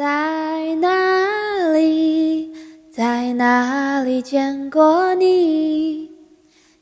[0.00, 2.50] 在哪里，
[2.90, 6.10] 在哪里见过你？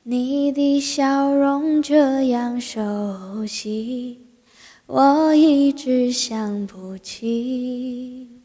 [0.04, 4.24] 你的笑容这样熟悉，
[4.86, 8.40] 我一直想不起。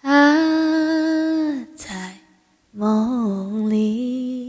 [0.00, 2.14] 啊，在
[2.72, 4.45] 梦里。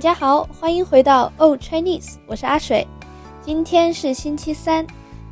[0.00, 2.88] 大家好，欢迎回到 Oh Chinese，我是阿水。
[3.42, 4.86] 今天是星期三，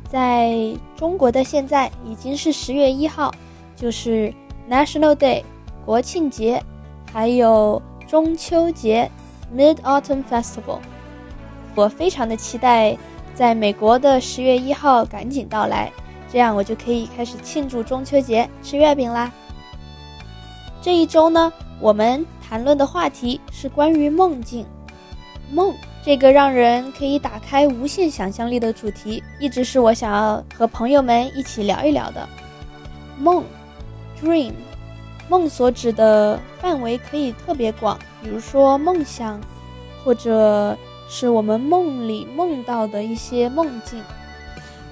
[0.07, 0.55] 在
[0.95, 3.33] 中国的现在已经是十月一号，
[3.75, 4.31] 就是
[4.69, 5.43] National Day
[5.83, 6.63] 国庆节，
[7.11, 9.09] 还有中秋节
[9.51, 10.77] Mid Autumn Festival。
[11.73, 12.95] 我非常的期待
[13.33, 15.91] 在美国的十月一号赶紧到来，
[16.31, 19.31] 这样我就可以开始庆祝中秋节，吃月饼啦。
[20.79, 22.23] 这一周呢，我们。
[22.49, 24.65] 谈论的话题是关于梦境，
[25.51, 25.71] 梦
[26.03, 32.27] 这个让人可以打开无限想象力的主题，一直是我想要和朋友们一起聊一聊的。
[33.19, 33.43] 梦
[34.19, 34.53] ，dream，
[35.29, 39.39] 梦所指的范围可以特别广，比如说梦想，
[40.03, 40.75] 或者
[41.07, 44.03] 是我们梦里梦到的一些梦境。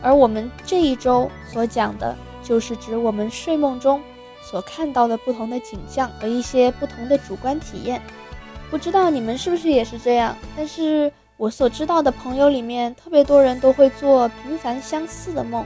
[0.04, 4.00] 而我们这一周所讲的，就是指我们睡梦中。
[4.50, 8.02] 所看到的不同的景象和一些不同的主观体验，
[8.72, 10.34] 不知道你们是不是也是这样？
[10.56, 15.66] 但是我所知道的朋友里面，特别多人都会做平凡相似的梦，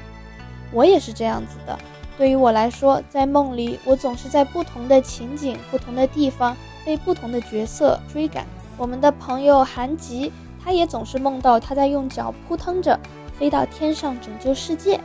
[0.74, 1.78] 我也是这样子的。
[2.18, 8.48] 对于我来说，在梦里，我总是在不同的情景、不同的地方，被不同的角色追赶。
[8.78, 10.32] 我们的朋友韩吉，
[10.64, 13.00] 他也总是梦到他在用脚扑腾着
[13.38, 15.00] 飞到天上拯救世界，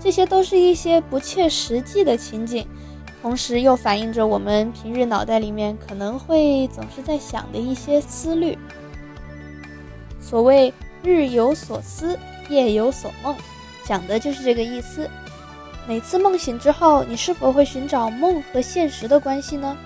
[0.00, 2.66] 这些都是一些不切实际的情景。
[3.22, 8.58] 同时又反映着我们平日脑袋里面可能会总是在想的一些思虑。
[10.20, 13.36] 所谓日有所思，夜有所梦，
[13.84, 15.08] 讲的就是这个意思。
[15.86, 19.76] 每次梦醒之后，你是否会寻找梦和现实的关系呢？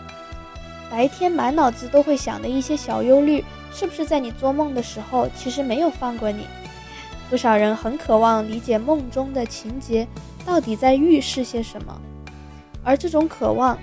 [0.91, 6.47] 白天满脑子都会想的一些小忧虑，是不是在你做梦的时候其实没有放过你？
[7.29, 10.07] 不少人很渴望理解梦中的情节
[10.47, 12.01] 到底在预示些什么。
[12.87, 13.77] 而这种渴望，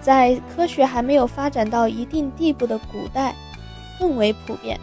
[0.00, 3.32] 在科学还没有发展到一定地步的古代，
[3.96, 4.76] 更为普遍。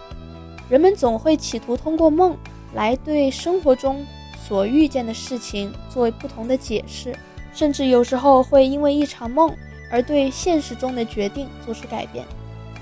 [0.70, 2.38] 人们总会企图通过梦
[2.74, 4.06] 来对生活中
[4.48, 7.14] 所遇见的事情做不同的解释，
[7.54, 9.54] 甚至有时候会因为一场梦
[9.92, 12.26] 而对现实中的决定做出改变。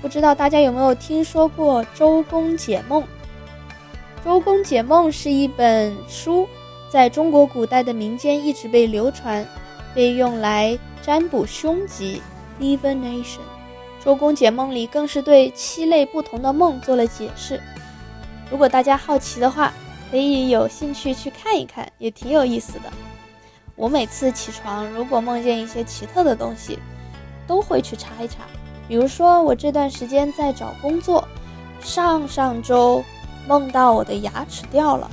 [0.00, 3.02] 不知道大家有没有听说过《周公解梦》？
[4.24, 6.46] 《周公解梦》是一本书，
[6.92, 9.44] 在中国古代的民间一直被流传。
[9.96, 12.20] 被用来占卜凶吉
[12.60, 13.40] ，divination。
[14.04, 17.58] 周公解梦里更是对七类不同的梦做了解释。
[18.50, 19.72] 如果大家好奇的话，
[20.10, 22.92] 可以有兴趣去看一看，也挺有意思的。
[23.74, 26.78] 我每次起床，如果梦见一些奇特的东西，
[27.46, 28.40] 都会去查一查。
[28.86, 31.26] 比如说，我这段时间在找工作，
[31.80, 33.02] 上上周
[33.48, 35.10] 梦到我的牙齿掉了。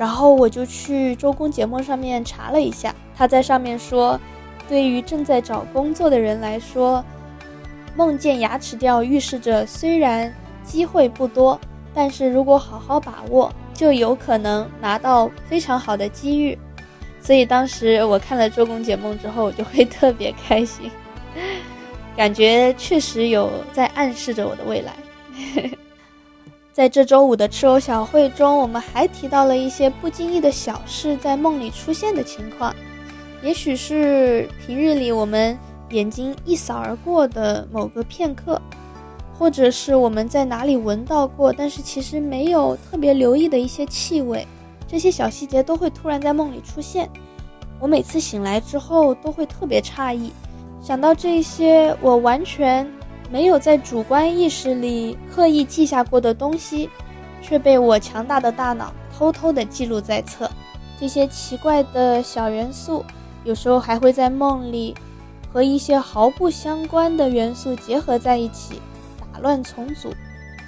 [0.00, 4.18] 然后我就去周公解梦上面查了一下，他在上面说，
[4.66, 7.04] 对于正在找工作的人来说，
[7.94, 10.34] 梦见牙齿掉预示着虽然
[10.64, 11.60] 机会不多，
[11.92, 16.58] 但是如果好好把握，就有可能拿到非常好的机遇。
[17.20, 20.90] 所以当时我看了周公解梦之后，我就会特别开心，
[22.16, 24.94] 感觉确实有在暗示着我的未来。
[26.80, 32.74] 在这周五的吃藕小会中，我们还提到了一些不经意的小事在梦里出现的情况，
[33.42, 35.58] 也许是平日里我们
[35.90, 38.58] 眼睛一扫而过的某个片刻，
[39.38, 44.48] 或者是我们在哪里闻到过，但是其实没有特别留意的一些气味，
[44.88, 47.10] 这些小细节都会突然在梦里出现。
[47.78, 50.32] 我每次醒来之后都会特别诧异，
[50.80, 52.90] 想到这些，我完全。
[53.30, 56.90] 没有在主观意识里刻意记下过的东西，
[57.40, 60.50] 却被我强大的大脑偷偷地记录在册。
[60.98, 63.04] 这些奇怪的小元素，
[63.44, 64.96] 有时候还会在梦里
[65.52, 68.82] 和一些毫不相关的元素结合在一起，
[69.32, 70.12] 打乱重组，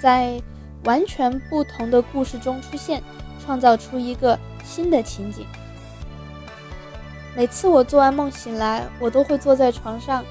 [0.01, 0.41] 在
[0.85, 3.03] 完全不同的故事中出现，
[3.43, 5.45] 创造出一个新的情景。
[7.35, 10.23] 每次我做完梦醒来，我都会坐在床上。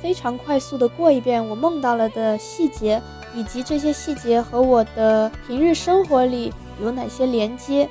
[0.00, 3.02] 非常快速的过一遍我梦到了的细节，
[3.34, 7.88] 以及这些细节和我的平日生活里有哪些连接。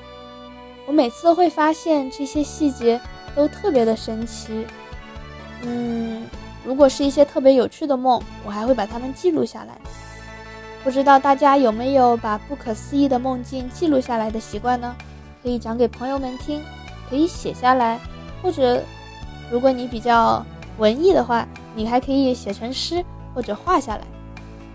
[0.85, 2.99] 我每次都会发现这些细节
[3.35, 4.65] 都特别的神奇。
[5.63, 6.23] 嗯，
[6.63, 9.77] 如果是一些特别有趣的梦，我还会把它们记录下来。
[10.83, 14.95] 不知道大家有没有把不可思议的梦境记录下来的习惯呢？
[15.43, 16.63] 可以讲给朋友们听，
[17.09, 17.99] 可以写下来，
[18.41, 18.81] 或者
[19.51, 20.45] 如果你比较
[20.77, 21.45] 文艺的话，
[21.77, 24.01] 你还可以写成诗或者画下来。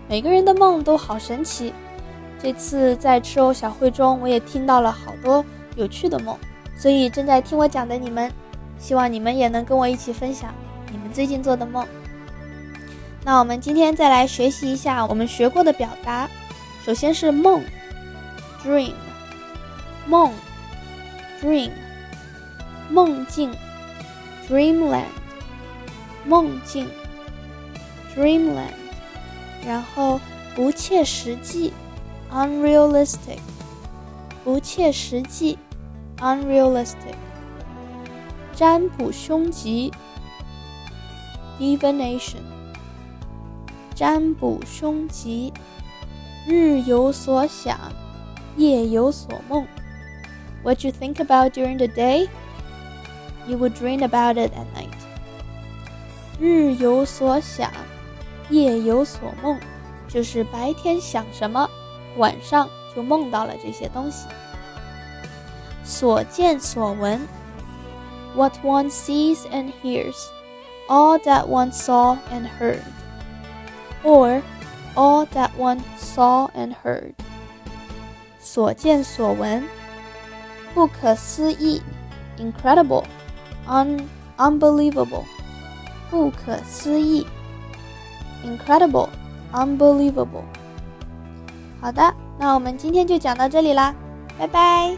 [0.07, 1.73] 每个人的梦都好神奇。
[2.41, 5.43] 这次在吃藕小会中，我也听到了好多
[5.75, 6.37] 有趣的梦，
[6.77, 8.31] 所以正在听我讲的你们，
[8.77, 10.53] 希望你们也能跟我一起分享
[10.91, 11.85] 你们最近做的梦。
[13.25, 16.29] 那我们今天再来学习一下我们学过的表达。
[16.85, 17.63] 首先是梦
[18.61, 18.93] ，dream，
[20.05, 20.33] 梦
[21.41, 21.71] ，dream，
[22.89, 23.55] 梦境
[24.49, 25.05] ，dreamland，
[26.26, 26.88] 梦境，
[28.14, 28.72] dreamland。
[29.66, 30.20] 然后
[30.54, 31.72] 不切实际，
[32.30, 33.40] unrealistic，
[34.44, 35.58] 不切实际，
[36.18, 37.14] unrealistic。
[38.54, 39.92] 占卜凶吉，
[41.60, 42.42] divination。
[43.94, 45.52] 占卜凶吉，
[46.46, 47.78] 日有所想，
[48.56, 49.66] 夜有所梦。
[50.62, 52.28] What you think about during the day,
[53.46, 55.01] you would dream about it at night.
[56.39, 57.71] 日有所想，
[58.49, 59.57] 夜有所梦，
[60.07, 61.69] 就是白天想什么，
[62.17, 64.27] 晚上就梦到了这些东西。
[65.83, 67.27] 所见所闻
[68.35, 70.15] ，what one sees and hears,
[70.87, 72.81] all that one saw and heard
[74.03, 74.41] or
[74.95, 77.13] all that one saw and heard.
[78.39, 79.63] 所见所闻，
[80.73, 81.81] 不可思议
[82.37, 83.03] ，incredible,
[83.67, 84.01] un
[84.37, 85.23] unbelievable，
[86.13, 87.25] 不可思议
[88.45, 89.09] ，incredible,
[89.51, 90.43] unbelievable。
[91.81, 93.95] 好的，那我们今天就讲到这里啦，
[94.37, 94.95] 拜拜。